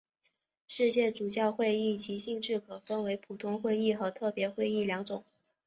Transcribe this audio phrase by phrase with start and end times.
[0.67, 5.23] 世界主教会议依其性质可分为普通会议和特别会议两种。